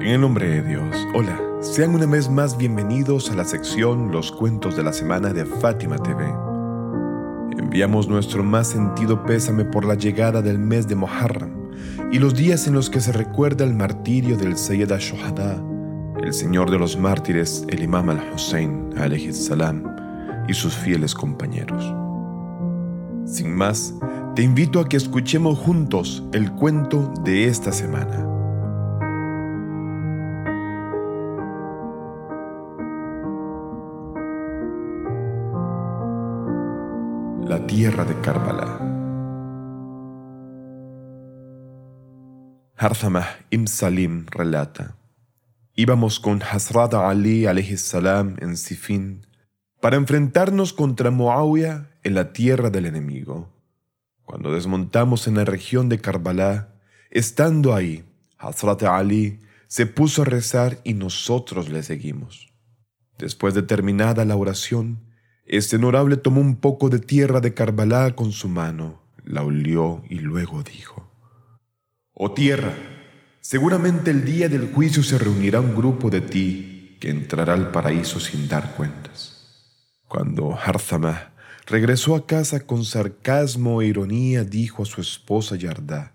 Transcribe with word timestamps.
En 0.00 0.06
el 0.06 0.20
nombre 0.20 0.48
de 0.48 0.62
Dios, 0.62 1.08
hola, 1.12 1.40
sean 1.60 1.92
una 1.92 2.06
vez 2.06 2.30
más 2.30 2.56
bienvenidos 2.56 3.32
a 3.32 3.34
la 3.34 3.44
sección 3.44 4.12
Los 4.12 4.30
Cuentos 4.30 4.76
de 4.76 4.84
la 4.84 4.92
Semana 4.92 5.32
de 5.32 5.44
Fátima 5.44 5.98
TV. 5.98 6.24
Enviamos 7.58 8.06
nuestro 8.06 8.44
más 8.44 8.68
sentido 8.68 9.24
pésame 9.24 9.64
por 9.64 9.84
la 9.84 9.96
llegada 9.96 10.40
del 10.40 10.56
mes 10.56 10.86
de 10.86 10.94
Muharram 10.94 11.72
y 12.12 12.20
los 12.20 12.36
días 12.36 12.68
en 12.68 12.74
los 12.74 12.90
que 12.90 13.00
se 13.00 13.10
recuerda 13.10 13.64
el 13.64 13.74
martirio 13.74 14.36
del 14.36 14.56
Sayyid 14.56 14.92
al-Shuhada, 14.92 15.60
el 16.22 16.32
señor 16.32 16.70
de 16.70 16.78
los 16.78 16.96
mártires, 16.96 17.64
el 17.68 17.82
Imam 17.82 18.08
al-Hussein, 18.08 18.92
salam, 19.32 19.82
y 20.46 20.54
sus 20.54 20.74
fieles 20.76 21.12
compañeros. 21.12 21.92
Sin 23.26 23.52
más, 23.52 23.94
te 24.36 24.42
invito 24.42 24.78
a 24.78 24.88
que 24.88 24.96
escuchemos 24.96 25.58
juntos 25.58 26.22
el 26.32 26.52
cuento 26.52 27.12
de 27.24 27.48
esta 27.48 27.72
semana. 27.72 28.37
Tierra 37.68 38.06
de 38.06 38.18
Karbala. 38.22 38.80
Harzamah 42.78 43.28
ibn 43.50 43.66
Salim 43.66 44.24
relata: 44.30 44.96
Íbamos 45.74 46.18
con 46.18 46.42
Hazrat 46.42 46.94
Ali 46.94 47.44
salam 47.76 48.36
en 48.40 48.56
Sifin 48.56 49.26
para 49.82 49.96
enfrentarnos 49.96 50.72
contra 50.72 51.10
Muawiyah 51.10 51.90
en 52.04 52.14
la 52.14 52.32
tierra 52.32 52.70
del 52.70 52.86
enemigo. 52.86 53.52
Cuando 54.24 54.54
desmontamos 54.54 55.28
en 55.28 55.34
la 55.34 55.44
región 55.44 55.90
de 55.90 55.98
Karbala, 55.98 56.74
estando 57.10 57.74
ahí, 57.74 58.02
Hazrat 58.38 58.84
Ali 58.84 59.40
se 59.66 59.84
puso 59.84 60.22
a 60.22 60.24
rezar 60.24 60.78
y 60.84 60.94
nosotros 60.94 61.68
le 61.68 61.82
seguimos. 61.82 62.48
Después 63.18 63.52
de 63.52 63.62
terminada 63.62 64.24
la 64.24 64.36
oración, 64.36 65.07
este 65.48 65.76
honorable 65.76 66.18
tomó 66.18 66.42
un 66.42 66.56
poco 66.56 66.90
de 66.90 66.98
tierra 66.98 67.40
de 67.40 67.54
Karbala 67.54 68.14
con 68.14 68.32
su 68.32 68.48
mano, 68.48 69.00
la 69.24 69.42
olió 69.42 70.02
y 70.10 70.16
luego 70.16 70.62
dijo, 70.62 71.10
Oh 72.12 72.32
tierra, 72.32 72.74
seguramente 73.40 74.10
el 74.10 74.26
día 74.26 74.50
del 74.50 74.70
juicio 74.72 75.02
se 75.02 75.18
reunirá 75.18 75.60
un 75.60 75.74
grupo 75.74 76.10
de 76.10 76.20
ti 76.20 76.98
que 77.00 77.08
entrará 77.08 77.54
al 77.54 77.70
paraíso 77.70 78.20
sin 78.20 78.46
dar 78.46 78.76
cuentas. 78.76 79.72
Cuando 80.06 80.54
Harzamah 80.54 81.32
regresó 81.66 82.14
a 82.14 82.26
casa 82.26 82.66
con 82.66 82.84
sarcasmo 82.84 83.80
e 83.80 83.86
ironía, 83.86 84.44
dijo 84.44 84.82
a 84.82 84.86
su 84.86 85.00
esposa 85.00 85.56
Yardá, 85.56 86.12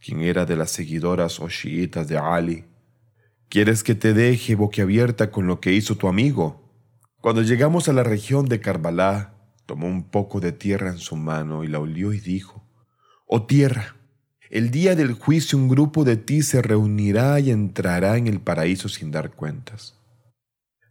quien 0.00 0.20
era 0.20 0.46
de 0.46 0.56
las 0.56 0.70
seguidoras 0.70 1.38
o 1.38 1.46
de 1.46 2.18
Ali, 2.18 2.64
¿Quieres 3.48 3.84
que 3.84 3.94
te 3.94 4.14
deje 4.14 4.56
boquiabierta 4.56 5.30
con 5.30 5.46
lo 5.46 5.60
que 5.60 5.72
hizo 5.72 5.94
tu 5.94 6.08
amigo? 6.08 6.63
Cuando 7.24 7.40
llegamos 7.40 7.88
a 7.88 7.94
la 7.94 8.02
región 8.02 8.44
de 8.50 8.60
Karbala, 8.60 9.32
tomó 9.64 9.86
un 9.86 10.10
poco 10.10 10.40
de 10.40 10.52
tierra 10.52 10.90
en 10.90 10.98
su 10.98 11.16
mano 11.16 11.64
y 11.64 11.68
la 11.68 11.78
olió 11.80 12.12
y 12.12 12.20
dijo, 12.20 12.62
Oh 13.24 13.46
tierra, 13.46 13.96
el 14.50 14.70
día 14.70 14.94
del 14.94 15.14
juicio 15.14 15.56
un 15.56 15.66
grupo 15.70 16.04
de 16.04 16.18
ti 16.18 16.42
se 16.42 16.60
reunirá 16.60 17.40
y 17.40 17.50
entrará 17.50 18.18
en 18.18 18.26
el 18.26 18.40
paraíso 18.40 18.90
sin 18.90 19.10
dar 19.10 19.30
cuentas. 19.30 19.98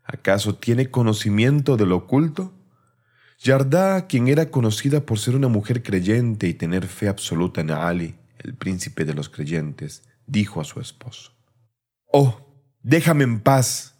¿Acaso 0.04 0.56
tiene 0.56 0.90
conocimiento 0.90 1.78
de 1.78 1.86
lo 1.86 1.98
oculto? 1.98 2.52
Yardá, 3.38 4.08
quien 4.08 4.28
era 4.28 4.50
conocida 4.50 5.06
por 5.06 5.20
ser 5.20 5.36
una 5.36 5.50
mujer 5.50 5.84
creyente 5.84 6.48
y 6.48 6.56
tener 6.56 6.88
fe 6.88 7.10
absoluta 7.10 7.62
en 7.62 7.70
Ali, 7.70 8.16
el 8.40 8.56
príncipe 8.56 9.06
de 9.06 9.14
los 9.14 9.30
creyentes, 9.30 10.02
dijo 10.26 10.62
a 10.62 10.64
su 10.64 10.80
esposo, 10.80 11.32
Oh, 12.12 12.40
déjame 12.82 13.24
en 13.24 13.40
paz, 13.40 13.93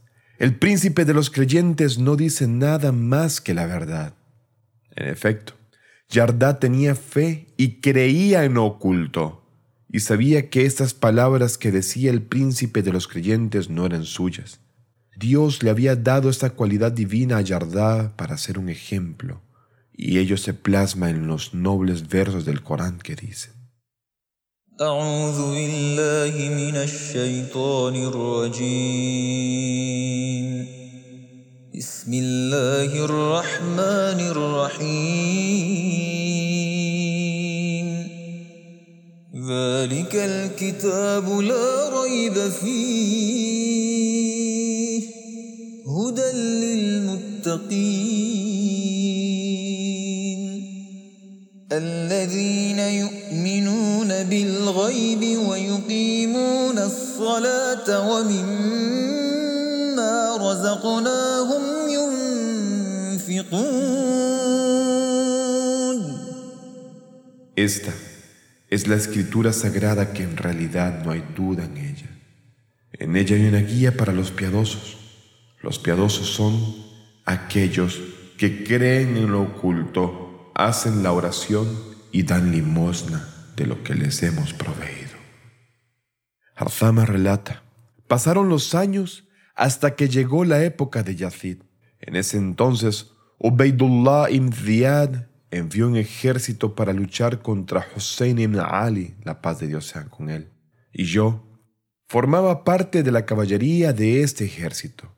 el 0.44 0.58
príncipe 0.58 1.06
de 1.06 1.14
los 1.14 1.30
creyentes 1.30 2.00
no 2.00 2.18
dice 2.18 2.48
nada 2.48 2.92
más 2.92 3.40
que 3.40 3.54
la 3.54 3.66
verdad. 3.66 4.14
En 4.94 5.08
efecto, 5.08 5.54
Yardá 6.10 6.60
tenía 6.60 6.96
fe 6.96 7.48
y 7.56 7.80
creía 7.80 8.44
en 8.44 8.58
oculto, 8.58 9.48
y 9.90 10.02
sabía 10.02 10.50
que 10.50 10.66
estas 10.66 10.94
palabras 10.94 11.58
que 11.58 11.72
decía 11.72 12.12
el 12.12 12.24
príncipe 12.24 12.84
de 12.84 12.92
los 12.92 13.08
creyentes 13.08 13.70
no 13.70 13.86
eran 13.86 14.04
suyas. 14.04 14.60
Dios 15.16 15.64
le 15.64 15.70
había 15.70 15.96
dado 15.96 16.30
esta 16.30 16.50
cualidad 16.50 16.92
divina 16.92 17.38
a 17.38 17.42
Yardá 17.42 18.14
para 18.18 18.38
ser 18.38 18.60
un 18.60 18.68
ejemplo, 18.68 19.42
y 19.94 20.18
ello 20.18 20.36
se 20.36 20.54
plasma 20.54 21.10
en 21.10 21.26
los 21.26 21.54
nobles 21.54 22.10
versos 22.10 22.44
del 22.44 22.64
Corán 22.64 22.98
que 22.98 23.16
dicen. 23.16 23.53
أعوذ 24.82 25.54
بالله 25.54 26.50
من 26.50 26.76
الشيطان 26.76 27.96
الرجيم. 27.96 28.66
بسم 31.78 32.14
الله 32.14 33.06
الرحمن 33.06 34.20
الرحيم. 34.34 34.88
ذلك 39.36 40.16
الكتاب 40.16 41.40
لا 41.40 42.04
ريب 42.04 42.34
فيه. 42.34 43.54
هدى 45.88 46.38
للمتقين. 46.38 48.43
Esta 67.56 67.94
es 68.70 68.88
la 68.90 68.96
escritura 68.96 69.54
sagrada 69.54 70.12
que 70.12 70.24
en 70.24 70.36
realidad 70.36 71.06
no 71.06 71.12
hay 71.12 71.24
duda 71.38 71.64
en 71.64 71.78
ella. 71.78 72.10
En 72.92 73.16
ella 73.16 73.38
hay 73.38 73.46
una 73.46 73.60
guía 73.60 73.96
para 73.96 74.12
los 74.12 74.32
piadosos. 74.32 74.98
Los 75.62 75.80
piadosos 75.80 76.28
son 76.28 76.76
aquellos 77.24 78.02
que 78.38 78.66
creen 78.66 79.16
en 79.16 79.32
lo 79.32 79.44
oculto, 79.44 80.52
hacen 80.54 81.02
la 81.02 81.14
oración 81.14 81.66
y 82.12 82.24
dan 82.24 82.52
limosna 82.52 83.26
de 83.56 83.68
lo 83.68 83.84
que 83.84 83.96
les 83.96 84.22
hemos 84.22 84.52
proveído. 84.52 85.14
Harzama 86.58 87.06
relata, 87.06 87.64
pasaron 88.10 88.50
los 88.50 88.76
años 88.76 89.24
hasta 89.56 89.96
que 89.96 90.10
llegó 90.10 90.46
la 90.46 90.64
época 90.64 91.04
de 91.04 91.16
Yazid. 91.16 91.64
En 92.00 92.16
ese 92.16 92.38
entonces, 92.38 93.12
Ubaidullah 93.38 94.30
ibn 94.30 94.52
Ziyad 94.52 95.28
envió 95.52 95.88
un 95.88 95.96
ejército 95.96 96.76
para 96.76 96.94
luchar 96.94 97.42
contra 97.42 97.86
Hussein 97.96 98.40
ibn 98.40 98.60
Ali, 98.60 99.16
la 99.24 99.42
paz 99.42 99.60
de 99.60 99.68
Dios 99.68 99.88
sea 99.88 100.06
con 100.06 100.30
él. 100.30 100.50
Y 100.92 101.06
yo 101.06 101.46
formaba 102.08 102.64
parte 102.64 103.04
de 103.04 103.12
la 103.12 103.26
caballería 103.26 103.94
de 103.94 104.22
este 104.22 104.46
ejército. 104.46 105.16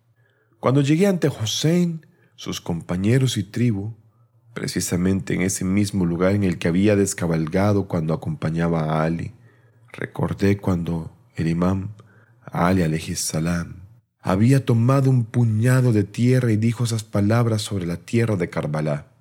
Cuando 0.59 0.81
llegué 0.81 1.07
ante 1.07 1.29
Hussein, 1.29 2.05
sus 2.35 2.59
compañeros 2.59 3.37
y 3.37 3.43
tribu, 3.43 3.95
precisamente 4.53 5.33
en 5.33 5.41
ese 5.41 5.65
mismo 5.65 6.05
lugar 6.05 6.33
en 6.33 6.43
el 6.43 6.57
que 6.57 6.67
había 6.67 6.95
descabalgado 6.95 7.87
cuando 7.87 8.13
acompañaba 8.13 8.83
a 8.83 9.03
Ali. 9.03 9.33
Recordé 9.91 10.57
cuando 10.57 11.15
el 11.35 11.47
imam 11.47 11.95
Ali 12.51 13.15
salam 13.15 13.84
había 14.25 14.65
tomado 14.65 15.11
un 15.11 15.23
puñado 15.23 15.93
de 15.93 16.03
tierra 16.03 16.51
y 16.51 16.57
dijo 16.57 16.83
esas 16.83 17.03
palabras 17.03 17.61
sobre 17.61 17.85
la 17.85 17.97
tierra 17.97 18.35
de 18.35 18.49
Karbala. 18.49 19.11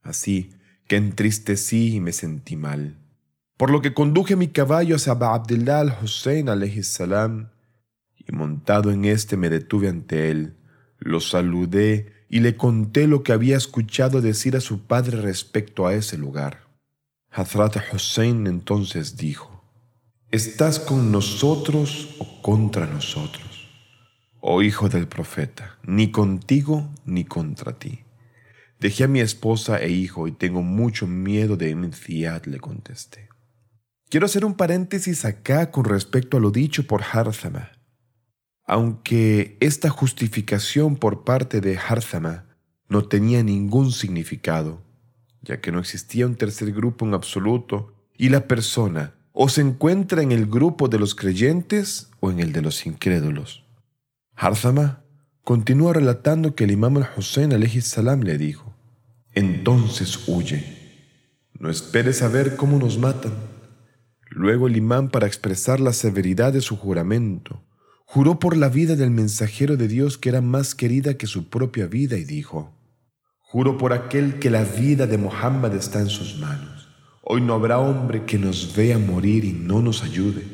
Así 0.00 0.54
que 0.86 0.96
entristecí 0.96 1.96
y 1.96 2.00
me 2.00 2.12
sentí 2.12 2.56
mal. 2.56 2.96
Por 3.58 3.68
lo 3.70 3.82
que 3.82 3.92
conduje 3.92 4.36
mi 4.36 4.48
caballo 4.48 4.96
hacia 4.96 5.12
Abdullah 5.12 5.80
al-Hussein 5.80 6.48
salam 6.82 7.50
y 8.16 8.32
montado 8.32 8.90
en 8.90 9.04
éste 9.04 9.36
me 9.36 9.50
detuve 9.50 9.90
ante 9.90 10.30
él, 10.30 10.56
lo 10.98 11.20
saludé 11.20 12.24
y 12.30 12.40
le 12.40 12.56
conté 12.56 13.06
lo 13.06 13.22
que 13.22 13.32
había 13.32 13.58
escuchado 13.58 14.22
decir 14.22 14.56
a 14.56 14.62
su 14.62 14.86
padre 14.86 15.20
respecto 15.20 15.86
a 15.86 15.92
ese 15.92 16.16
lugar. 16.16 16.66
Hazrat 17.30 17.76
Hussein 17.92 18.46
entonces 18.46 19.18
dijo, 19.18 19.62
¿Estás 20.30 20.80
con 20.80 21.12
nosotros 21.12 22.16
o 22.18 22.40
contra 22.40 22.86
nosotros? 22.86 23.47
Oh 24.40 24.62
hijo 24.62 24.88
del 24.88 25.08
profeta, 25.08 25.78
ni 25.84 26.12
contigo 26.12 26.88
ni 27.04 27.24
contra 27.24 27.78
ti. 27.78 28.04
Dejé 28.78 29.04
a 29.04 29.08
mi 29.08 29.20
esposa 29.20 29.78
e 29.78 29.90
hijo 29.90 30.28
y 30.28 30.32
tengo 30.32 30.62
mucho 30.62 31.08
miedo 31.08 31.56
de 31.56 31.70
Imciad, 31.70 32.44
le 32.44 32.60
contesté. 32.60 33.28
Quiero 34.08 34.26
hacer 34.26 34.44
un 34.44 34.54
paréntesis 34.54 35.24
acá 35.24 35.70
con 35.72 35.84
respecto 35.84 36.36
a 36.36 36.40
lo 36.40 36.50
dicho 36.50 36.86
por 36.86 37.02
Harzama. 37.02 37.72
Aunque 38.64 39.56
esta 39.60 39.90
justificación 39.90 40.96
por 40.96 41.24
parte 41.24 41.60
de 41.60 41.76
Harzama 41.76 42.44
no 42.88 43.06
tenía 43.06 43.42
ningún 43.42 43.90
significado, 43.90 44.82
ya 45.42 45.60
que 45.60 45.72
no 45.72 45.80
existía 45.80 46.26
un 46.26 46.36
tercer 46.36 46.72
grupo 46.72 47.04
en 47.04 47.14
absoluto 47.14 47.92
y 48.16 48.28
la 48.28 48.46
persona 48.46 49.14
o 49.32 49.48
se 49.48 49.62
encuentra 49.62 50.22
en 50.22 50.32
el 50.32 50.46
grupo 50.46 50.88
de 50.88 50.98
los 50.98 51.14
creyentes 51.14 52.10
o 52.20 52.30
en 52.30 52.40
el 52.40 52.52
de 52.52 52.62
los 52.62 52.86
incrédulos. 52.86 53.67
Harzama 54.40 55.02
continúa 55.42 55.92
relatando 55.94 56.54
que 56.54 56.62
el 56.62 56.70
imam 56.70 56.96
al-Hussein 56.98 57.50
le 57.58 58.38
dijo, 58.38 58.72
entonces 59.32 60.28
huye, 60.28 60.64
no 61.58 61.68
esperes 61.68 62.22
a 62.22 62.28
ver 62.28 62.54
cómo 62.54 62.78
nos 62.78 62.98
matan. 62.98 63.32
Luego 64.30 64.68
el 64.68 64.76
imán, 64.76 65.08
para 65.08 65.26
expresar 65.26 65.80
la 65.80 65.92
severidad 65.92 66.52
de 66.52 66.60
su 66.60 66.76
juramento, 66.76 67.64
juró 68.04 68.38
por 68.38 68.56
la 68.56 68.68
vida 68.68 68.94
del 68.94 69.10
mensajero 69.10 69.76
de 69.76 69.88
Dios 69.88 70.18
que 70.18 70.28
era 70.28 70.40
más 70.40 70.76
querida 70.76 71.14
que 71.14 71.26
su 71.26 71.48
propia 71.48 71.86
vida 71.86 72.16
y 72.16 72.22
dijo, 72.22 72.72
Juro 73.40 73.76
por 73.76 73.92
aquel 73.92 74.38
que 74.38 74.50
la 74.50 74.62
vida 74.62 75.08
de 75.08 75.18
Muhammad 75.18 75.74
está 75.74 75.98
en 75.98 76.10
sus 76.10 76.38
manos. 76.38 76.88
Hoy 77.22 77.40
no 77.40 77.54
habrá 77.54 77.78
hombre 77.78 78.24
que 78.24 78.38
nos 78.38 78.76
vea 78.76 78.98
morir 78.98 79.44
y 79.44 79.52
no 79.52 79.82
nos 79.82 80.04
ayude, 80.04 80.44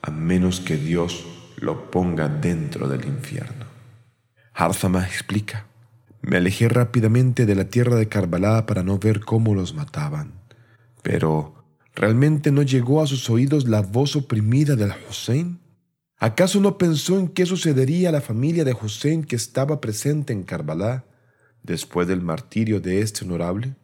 a 0.00 0.12
menos 0.12 0.60
que 0.60 0.76
Dios 0.76 1.24
lo 1.62 1.90
ponga 1.90 2.28
dentro 2.28 2.88
del 2.88 3.04
infierno. 3.06 3.64
Harzama 4.52 5.06
explica, 5.06 5.66
me 6.20 6.36
alejé 6.36 6.68
rápidamente 6.68 7.46
de 7.46 7.54
la 7.54 7.64
tierra 7.64 7.96
de 7.96 8.08
Karbala 8.08 8.66
para 8.66 8.82
no 8.82 8.98
ver 8.98 9.20
cómo 9.20 9.54
los 9.54 9.74
mataban, 9.74 10.32
pero 11.02 11.54
¿realmente 11.94 12.52
no 12.52 12.62
llegó 12.62 13.00
a 13.00 13.06
sus 13.06 13.30
oídos 13.30 13.66
la 13.66 13.80
voz 13.80 14.16
oprimida 14.16 14.76
del 14.76 14.92
Hussein? 15.08 15.58
¿Acaso 16.18 16.60
no 16.60 16.76
pensó 16.76 17.18
en 17.18 17.28
qué 17.28 17.46
sucedería 17.46 18.10
a 18.10 18.12
la 18.12 18.20
familia 18.20 18.64
de 18.64 18.74
Hussein 18.74 19.24
que 19.24 19.36
estaba 19.36 19.80
presente 19.80 20.32
en 20.34 20.42
Karbala? 20.42 21.04
después 21.62 22.08
del 22.08 22.20
martirio 22.20 22.80
de 22.80 23.00
este 23.00 23.24
honorable? 23.24 23.74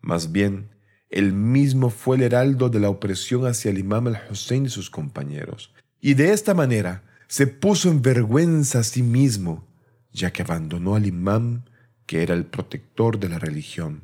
Más 0.00 0.32
bien, 0.32 0.70
él 1.08 1.32
mismo 1.32 1.90
fue 1.90 2.16
el 2.16 2.22
heraldo 2.22 2.68
de 2.68 2.80
la 2.80 2.90
opresión 2.90 3.46
hacia 3.46 3.70
el 3.70 3.78
imam 3.78 4.08
al-Hussein 4.08 4.66
y 4.66 4.68
sus 4.68 4.90
compañeros, 4.90 5.72
y 6.04 6.12
de 6.12 6.34
esta 6.34 6.52
manera 6.52 7.02
se 7.28 7.46
puso 7.46 7.90
en 7.90 8.02
vergüenza 8.02 8.80
a 8.80 8.82
sí 8.82 9.02
mismo, 9.02 9.66
ya 10.12 10.34
que 10.34 10.42
abandonó 10.42 10.96
al 10.96 11.06
imam 11.06 11.62
que 12.04 12.22
era 12.22 12.34
el 12.34 12.44
protector 12.44 13.18
de 13.18 13.30
la 13.30 13.38
religión. 13.38 14.02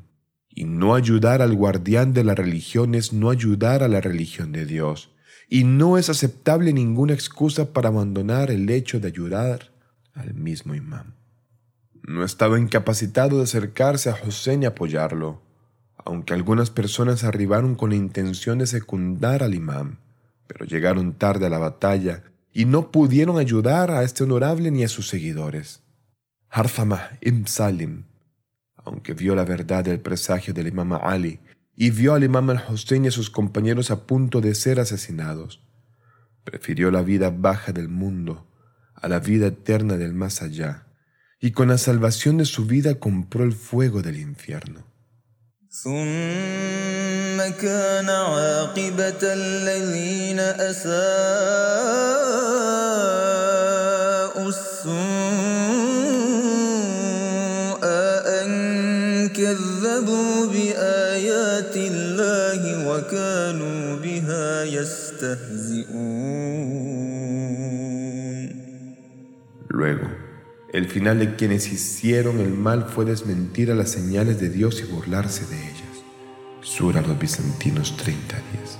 Y 0.48 0.64
no 0.64 0.94
ayudar 0.94 1.42
al 1.42 1.54
guardián 1.54 2.14
de 2.14 2.24
la 2.24 2.34
religión 2.34 2.94
es 2.94 3.12
no 3.12 3.28
ayudar 3.28 3.82
a 3.82 3.88
la 3.88 4.00
religión 4.00 4.50
de 4.50 4.64
Dios, 4.64 5.10
y 5.46 5.64
no 5.64 5.98
es 5.98 6.08
aceptable 6.08 6.72
ninguna 6.72 7.12
excusa 7.12 7.74
para 7.74 7.90
abandonar 7.90 8.50
el 8.50 8.70
hecho 8.70 8.98
de 8.98 9.08
ayudar 9.08 9.70
al 10.14 10.32
mismo 10.32 10.74
imam. 10.74 11.16
No 12.02 12.24
estaba 12.24 12.58
incapacitado 12.58 13.36
de 13.36 13.42
acercarse 13.42 14.08
a 14.08 14.16
Hussein 14.26 14.62
y 14.62 14.66
apoyarlo, 14.66 15.42
aunque 16.02 16.32
algunas 16.32 16.70
personas 16.70 17.24
arribaron 17.24 17.74
con 17.74 17.90
la 17.90 17.96
intención 17.96 18.56
de 18.56 18.66
secundar 18.66 19.42
al 19.42 19.54
imam, 19.54 19.98
pero 20.50 20.64
llegaron 20.64 21.12
tarde 21.12 21.46
a 21.46 21.48
la 21.48 21.58
batalla 21.58 22.24
y 22.52 22.64
no 22.64 22.90
pudieron 22.90 23.38
ayudar 23.38 23.92
a 23.92 24.02
este 24.02 24.24
honorable 24.24 24.72
ni 24.72 24.82
a 24.82 24.88
sus 24.88 25.06
seguidores. 25.06 25.84
Harthama 26.48 27.10
ibn 27.20 27.46
Salim, 27.46 28.06
aunque 28.74 29.14
vio 29.14 29.36
la 29.36 29.44
verdad 29.44 29.84
del 29.84 30.00
presagio 30.00 30.52
del 30.52 30.66
imam 30.66 30.94
Ali 30.94 31.38
y 31.76 31.90
vio 31.90 32.14
al 32.14 32.24
imam 32.24 32.50
al-Hussein 32.50 33.04
y 33.04 33.08
a 33.08 33.12
sus 33.12 33.30
compañeros 33.30 33.92
a 33.92 34.08
punto 34.08 34.40
de 34.40 34.56
ser 34.56 34.80
asesinados, 34.80 35.62
prefirió 36.42 36.90
la 36.90 37.02
vida 37.02 37.30
baja 37.30 37.70
del 37.70 37.88
mundo 37.88 38.48
a 38.96 39.06
la 39.06 39.20
vida 39.20 39.46
eterna 39.46 39.96
del 39.96 40.14
más 40.14 40.42
allá 40.42 40.88
y 41.38 41.52
con 41.52 41.68
la 41.68 41.78
salvación 41.78 42.38
de 42.38 42.44
su 42.44 42.66
vida 42.66 42.96
compró 42.96 43.44
el 43.44 43.52
fuego 43.52 44.02
del 44.02 44.18
infierno. 44.18 44.84
Luego, 69.68 70.08
el 70.72 70.88
final 70.88 71.18
de 71.18 71.36
quienes 71.36 71.72
hicieron 71.72 72.40
el 72.40 72.50
mal 72.50 72.86
fue 72.88 73.04
desmentir 73.04 73.70
a 73.70 73.74
las 73.74 73.90
señales 73.90 74.40
de 74.40 74.50
Dios 74.50 74.80
y 74.80 74.84
burlarse 74.84 75.46
de 75.46 75.56
ellas. 75.56 75.79
Sura 76.62 77.00
los 77.00 77.18
Bizantinos 77.18 77.96
30.10. 77.96 78.78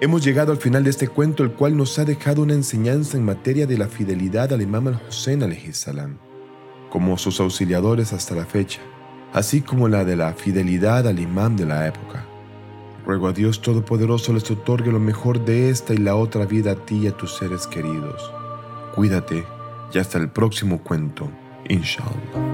Hemos 0.00 0.22
llegado 0.22 0.52
al 0.52 0.58
final 0.58 0.84
de 0.84 0.90
este 0.90 1.08
cuento, 1.08 1.42
el 1.42 1.52
cual 1.52 1.76
nos 1.76 1.98
ha 1.98 2.04
dejado 2.04 2.42
una 2.42 2.52
enseñanza 2.52 3.16
en 3.16 3.24
materia 3.24 3.66
de 3.66 3.78
la 3.78 3.88
fidelidad 3.88 4.52
al 4.52 4.60
imam 4.60 4.88
al-Hussein 4.88 5.40
salam, 5.72 6.18
como 6.90 7.16
sus 7.16 7.40
auxiliadores 7.40 8.12
hasta 8.12 8.34
la 8.34 8.44
fecha, 8.44 8.80
así 9.32 9.62
como 9.62 9.88
la 9.88 10.04
de 10.04 10.16
la 10.16 10.34
fidelidad 10.34 11.08
al 11.08 11.18
imam 11.18 11.56
de 11.56 11.64
la 11.64 11.88
época. 11.88 12.26
Ruego 13.06 13.28
a 13.28 13.32
Dios 13.32 13.62
Todopoderoso 13.62 14.34
les 14.34 14.50
otorgue 14.50 14.92
lo 14.92 15.00
mejor 15.00 15.42
de 15.44 15.70
esta 15.70 15.94
y 15.94 15.98
la 15.98 16.16
otra 16.16 16.44
vida 16.44 16.72
a 16.72 16.76
ti 16.76 16.98
y 17.04 17.06
a 17.06 17.16
tus 17.16 17.36
seres 17.36 17.66
queridos. 17.66 18.30
Cuídate 18.94 19.46
y 19.92 19.98
hasta 19.98 20.18
el 20.18 20.28
próximo 20.28 20.82
cuento, 20.82 21.30
inshallah. 21.68 22.53